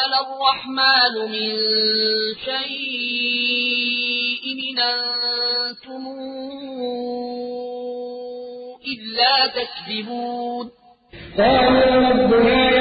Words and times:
نزل 0.00 0.14
الرحمن 0.14 1.14
من 1.32 1.52
شيء 2.44 4.44
من 4.60 4.76
أنتم 4.78 6.04
إلا 8.92 9.34
تكذبون. 9.46 10.66
قالوا 11.38 12.10
ربنا 12.10 12.79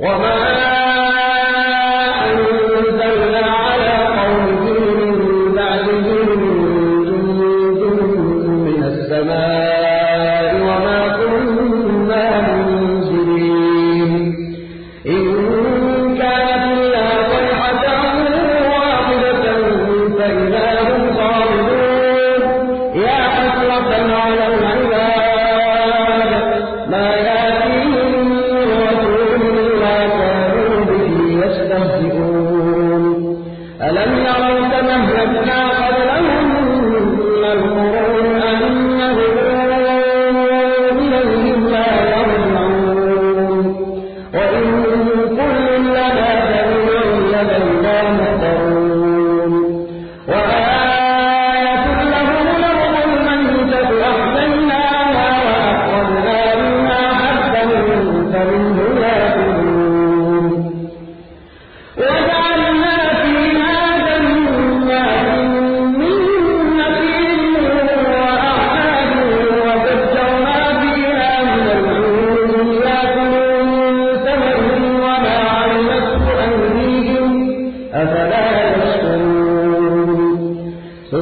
وما 0.00 0.39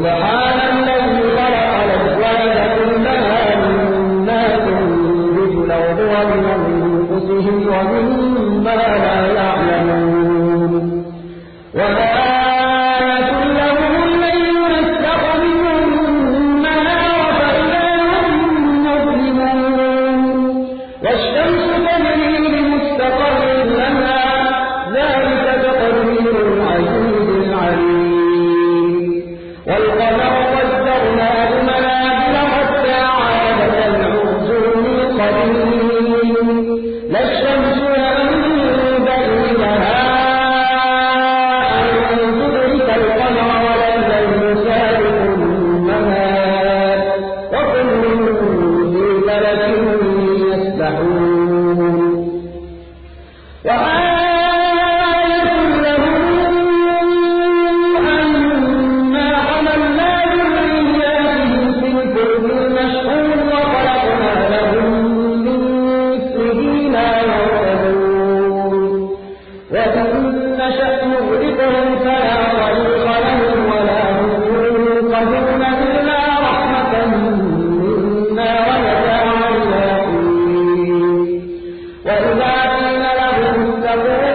وآخر 0.08 0.57
وإذا 82.37 82.53
قيل 82.77 83.03
لهم 83.19 83.83
اتقوا 83.83 84.26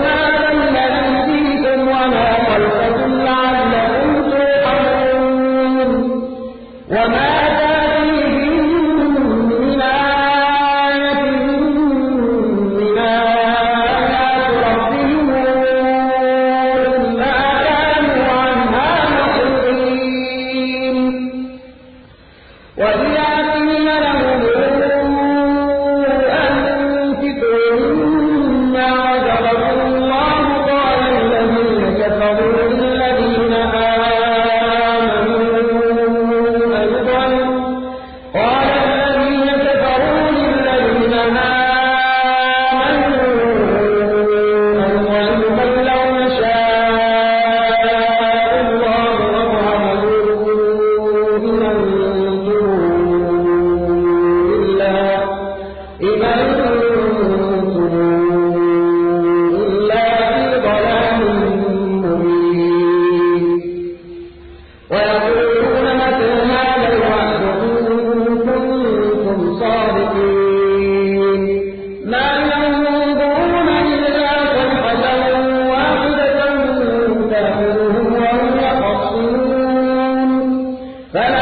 فلا 81.12 81.42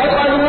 That's 0.00 0.14
why 0.16 0.39